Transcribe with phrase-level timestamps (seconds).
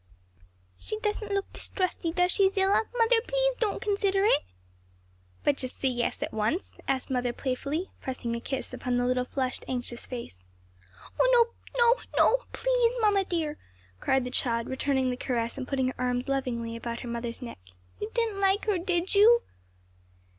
[0.79, 2.85] she doesn't look distrusty, does she, Zillah?
[2.97, 4.41] Mother please don't consider it!"
[5.43, 9.25] "But just say yes at once?" asked mother playfully, pressing a kiss upon the little
[9.25, 10.47] flushed, anxious face.
[11.19, 12.45] "Oh no, no, no!
[12.51, 13.59] please, mamma dear;"
[13.99, 17.59] cried the child returning the caress and putting her arms lovingly about her mother's neck.
[17.99, 19.43] "You didn't like her, did you?"